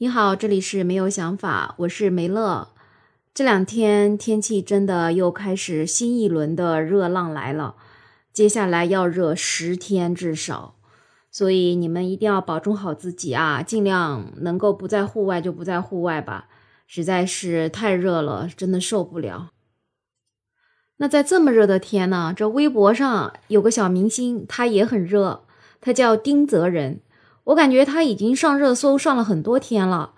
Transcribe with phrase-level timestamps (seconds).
[0.00, 2.68] 你好，这里是没有想法，我是梅乐。
[3.34, 7.74] 这两天天气真的又开始新一轮的热浪来了，
[8.32, 10.76] 接下来要热十天至少，
[11.32, 16.46] 所以你们一定要保重好自己啊，尽量能够不在户外就不在户外吧，
[16.86, 19.50] 实在是太热了，真的受不了。
[20.98, 25.42] 那在这么热的天呢，这微博上有个小明星，他也很热，
[25.80, 27.00] 他叫丁泽仁。
[27.48, 30.12] 我感觉他已经上热搜上了很多天了，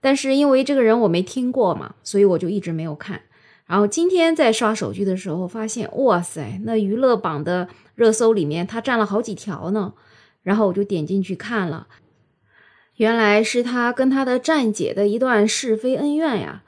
[0.00, 3.22] 但是因为这个人我没听过嘛，所以我就一直没有看。
[3.66, 9.94] 然后今天在刷手机的时候发现，哇塞，那娱乐榜的热搜里面他占了好几条呢。
[10.44, 11.88] 然后我就点进去看了，
[12.98, 16.62] 原来是他跟他的站姐的一段是非恩怨呀。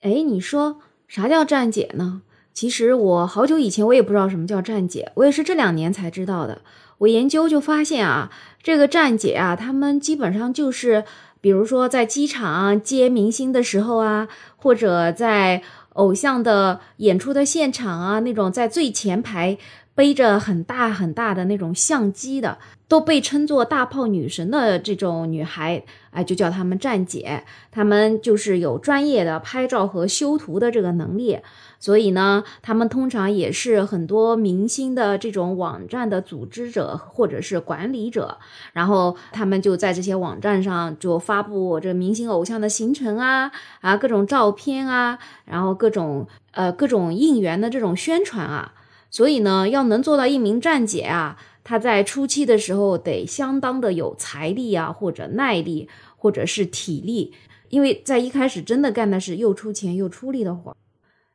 [0.00, 2.22] 哎，你说啥叫站姐呢？
[2.52, 6.62] 其实我好久以前我也不知道什么叫站姐，我也是这两年才知道的。
[6.98, 8.30] 我研究就发现啊，
[8.62, 11.04] 这个站姐啊，他们基本上就是，
[11.40, 15.62] 比如说在机场接明星的时候啊，或者在
[15.94, 19.56] 偶像的演出的现场啊，那种在最前排
[19.98, 22.58] 背着很大很大的那种相机的。
[22.86, 27.44] 都被称作大炮女神的这种女孩，哎，就叫她们站姐。
[27.70, 31.38] 她们就是有专业的拍照和修图的这个能力，
[31.78, 38.38] 所以呢，她们通常也是很多明星的这种网站的组织者或者是管理者。
[38.72, 48.72] 然后他们就在这些网站上就发布这明星偶像的行程啊啊各种照片啊，然后各种呃各种应援的这种宣传啊。
[49.10, 51.38] 所以呢，要能做到一名站姐啊。
[51.64, 57.34] 她在初期的时候得相当的有财力啊，或者耐力，或者是体力，
[57.68, 60.76] 因为在一开始真的干的是又出钱又出力的活儿。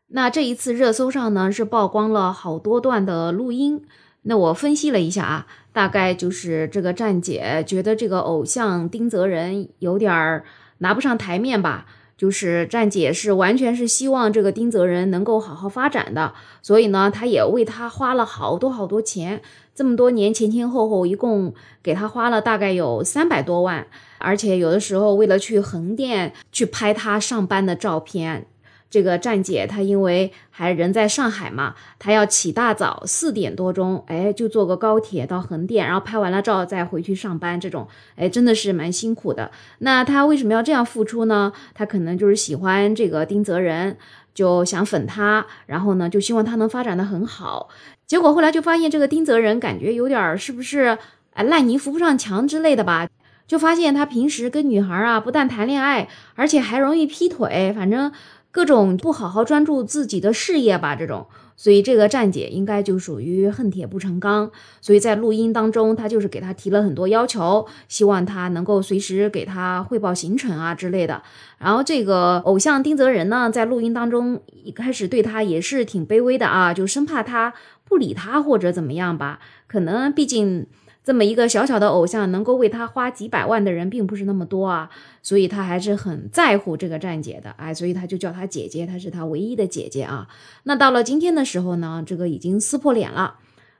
[0.07, 3.83] 那这一次热搜上呢是曝光了好多段的录音，
[4.23, 10.45] 那我分析了一下啊，大概就是这个站姐觉得这个偶像丁泽仁有点儿
[10.79, 11.85] 拿不上台面吧。
[12.17, 19.41] 就是站姐是完全是希望这个丁泽仁能够好好发展的，所以呢，他也为他花了好多好多钱，
[19.75, 23.87] 这么多年前前后后一共给他花了大概有三百多万，
[24.19, 28.47] 而且有的时候为了去横店去拍他上班的照片。
[28.93, 39.49] 这个站姐她因为还人在上海嘛，她要起大早四点多钟，哎，就坐个高铁到横店，然后拍完了照再回去上班，这种哎真的是蛮辛苦的。
[39.79, 41.51] 那她为什么要这样付出呢？
[41.73, 43.97] 她可能就是喜欢这个丁泽仁，
[44.35, 47.69] 就想粉他，然后呢就希望他能发展的很好。
[48.05, 50.99] 结果后来就发现这个丁泽仁感觉有点是不是
[51.33, 53.09] 哎烂泥扶不上墙之类的吧？
[53.47, 58.11] 就发现他平时跟女孩啊不但谈恋爱，而且还容易劈腿，反正。
[58.53, 61.25] 各种不好好专注自己的事业吧，这种，
[61.57, 64.51] 所以这个站姐应该就属于恨铁不成钢。
[64.79, 71.23] 所以在录音当中，他就是给他提了很多要求，希望他能够随时给他汇报行程啊之类的。
[71.57, 79.39] 然后这个偶像丁泽仁呢，在录音当中一开始对他也是挺卑微的啊，就生怕他不理他或者怎么样吧。
[79.67, 80.67] 可能毕竟。
[81.03, 84.89] 这么一个小小的偶像，能够为他花几百万的人并不是那么多啊，
[85.21, 90.29] 所以他还是很在乎这个站姐的，哎，所以他就叫她姐姐，她是他唯一的姐姐啊。
[90.63, 93.39] 那到了今天的时候呢，这个已经撕破脸了，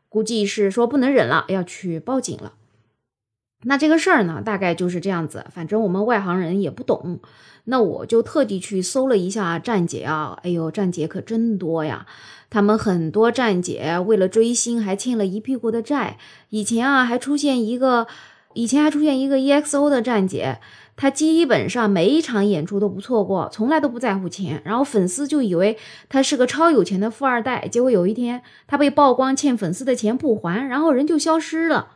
[0.09, 2.53] 估计是说不能忍了，要去报警了。
[3.63, 7.19] 那这个事儿呢，大概就是这样子，反正我们外行人也不懂，
[7.66, 12.06] 那我就特地去搜了一下站姐啊，哎呦，站姐可真多呀。
[12.50, 16.18] 他们很多站姐为了追星还欠了一屁股的债。
[16.50, 18.06] 以前啊，还出现一个，
[18.53, 20.59] 以前还出现一个 EXO 的站姐，
[20.96, 24.62] 她基本上每一场演出都不错过，从来都不在乎钱。
[24.63, 25.78] 然后粉丝就以为
[26.09, 27.68] 她是个超有钱的富二代。
[27.68, 31.88] 结果有一天，她被曝光欠粉丝的钱不还，然后人就消失了。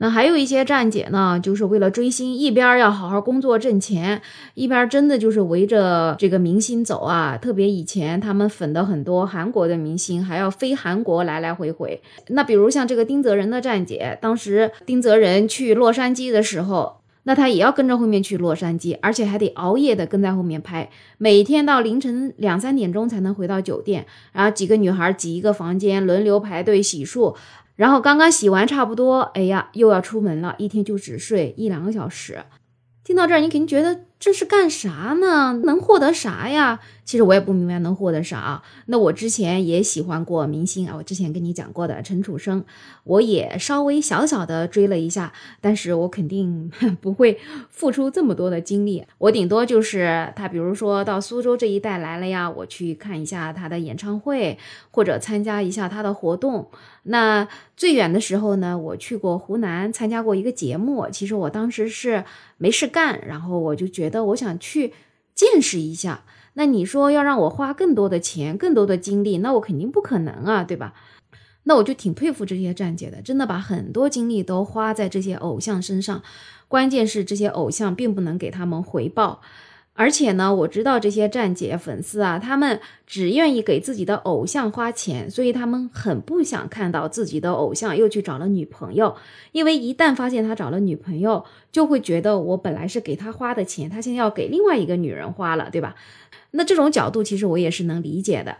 [0.00, 4.22] 那还有一些站姐呢，就是为了追星，一边要好好工作挣钱，
[4.54, 7.36] 一边真的就是围着这个明星走啊。
[7.36, 12.00] 特别以前他们粉的很多韩国的明星，还要飞韩国来来回回。
[12.28, 27.34] 那比如像这个丁泽仁的站姐，当时丁泽仁去洛杉矶的时候，那他也要跟着后面去洛杉矶，而且还得熬夜的跟在后面拍，每天到凌晨两三点钟才能回到酒店，然后几个女孩挤一个房间，轮流排队洗漱。
[27.78, 32.42] 然后刚刚洗完差不多，哎呀，又要出门了，一天就只睡一两个小时。
[33.04, 35.60] 听到这儿，你肯定觉得这是干啥呢？
[35.64, 36.80] 能获得啥呀？
[37.04, 38.62] 其实我也不明白能获得啥。
[38.86, 42.64] 那我之前也喜欢过明星啊，我之前跟你讲过的陈楚生，
[43.04, 46.70] 我也稍微小小的追了一下，但是我肯定
[47.00, 47.38] 不会
[47.70, 49.04] 付出这么多的精力。
[49.16, 54.58] 我顶多就是他，比如说到苏州这一带来了呀，我去看一下他的演唱会，
[54.90, 56.68] 或者参加一下他的活动。
[57.04, 61.08] 那最远的时候呢，我去过湖南参加过一个节目。
[61.10, 62.24] 其实我当时是
[62.58, 64.92] 没事干，然后我就觉得我想去
[65.34, 66.24] 见识一下。
[66.54, 70.94] 那你说要让我花更多的钱、更多的精力，那我肯定不可能啊，对吧？
[71.64, 76.22] 那我就挺佩服这些站姐的，真的把很多精力都花在这些偶像身上。
[76.66, 79.42] 关键是这些偶像并不能给他们回报。
[79.98, 89.16] 而且呢，我知道这些站姐粉丝啊，他们只愿意给自己的偶像花钱，所以他们很不想看到自己的偶像又去找了女朋友，
[89.50, 95.96] 因为一旦发现他找了女朋友，就会觉得我本来是给他花的钱，他现在要给另外一个女人花了，对吧？
[96.52, 98.56] 那这种角度其实我也是能理解的。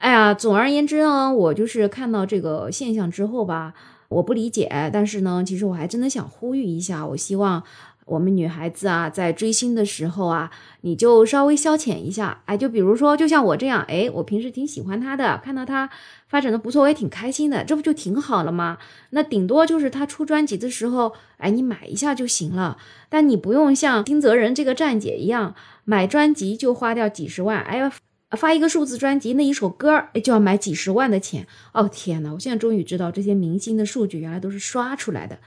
[0.00, 3.74] 哎呀，总而言之呢，我就是看到这个现象之后吧，
[4.08, 7.62] 我不理解，但是呢，其实我还真的想呼吁一下，我希望。
[8.08, 10.50] 我们女孩子啊，在追星的时候啊，
[10.80, 15.90] 你就稍微消遣一下，哎，就比如说，就像我这样，哎，我平时挺喜欢他的，看到他
[16.28, 18.78] 发展的不错，我也挺开心的，这不就挺好了吗？
[19.10, 22.78] 那顶多就是他出专辑的时候，哎，你买一下就行了，
[23.08, 27.92] 但你不用像丁泽仁这个站姐一样，买专辑就花掉几十万，哎呀，
[28.30, 35.38] 发一个数字专辑，那一首歌就要买几十万的钱，哦天呐，我现在终于知道这些明星的数据原来都是刷出来的。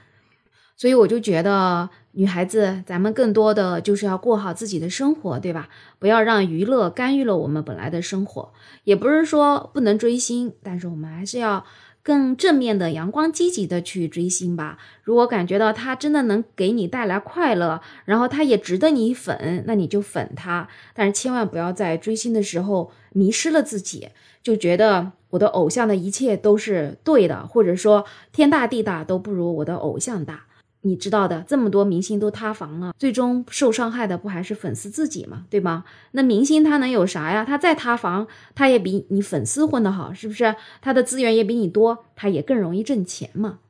[0.74, 5.68] 所以我就觉得，女孩子，咱们更多的就是要过好自己的生活，对吧？
[5.98, 8.52] 不要让娱乐干预了我们本来的生活。
[8.84, 11.64] 也不是说不能追星，但是我们还是要
[12.02, 14.76] 更正面的、阳光积极的去追星吧。
[15.02, 20.68] 如果感觉到他真的能给你带来快乐，然后他也值得你粉，那你就粉他。
[20.92, 24.08] 但是千万不要在追星的时候迷失了自己，
[24.42, 30.44] 就觉得我的偶像的一切都是对的，或者说天大地大都不如我的偶像大。
[30.84, 35.46] 你知道的，这么多明星都塌房了，最终受伤害的不还是粉丝自己吗？
[35.48, 35.84] 对吗？
[36.10, 37.44] 那明星他能有啥呀？
[37.44, 40.56] 他再塌房，他也比你粉丝混得好，是不是？
[40.80, 43.60] 他的资源也比你多，他也更容易挣钱嘛。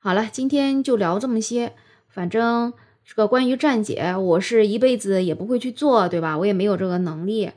[0.00, 1.72] 好了，今天就聊这么些。
[2.08, 2.72] 反正
[3.04, 6.36] 这个关于站姐，我是一辈子也不会去做，对吧？
[6.36, 7.52] 我也没有这个能力。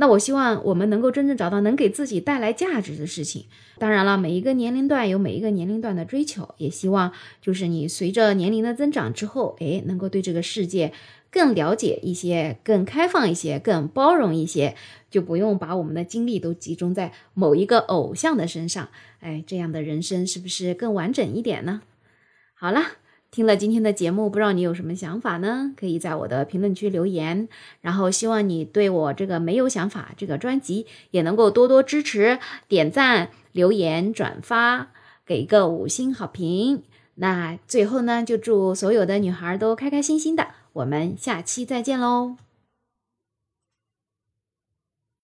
[0.00, 3.46] 那我希望我们能够真正找到能给自己带来价值的事情。
[3.78, 7.12] 当然了，每一个年龄段有每一个年龄段的追求，也希望
[7.42, 10.92] 就是你随着年龄的增长之后，哎，能够对这个世界
[11.30, 14.76] 更了解一些，更开放一些，更包容一些，
[15.10, 18.88] 就不用把我们的精力都集中在某一个偶像的身上。
[19.20, 21.82] 哎，这样的人生是不是更完整一点呢？
[22.54, 22.82] 好了。
[23.30, 25.72] 听了今天的节目，不知道你有什么想法呢？
[25.76, 27.48] 可以在我的评论区留言。
[27.82, 34.88] 然后希望你对我这个没有想法这个专辑也能够多多支持，点赞、留言、转发，
[35.26, 36.82] 给一个五星好评。
[37.16, 40.48] 那最后呢，就祝所有的女孩都开开心心的。
[40.72, 42.47] 我们下期再见喽！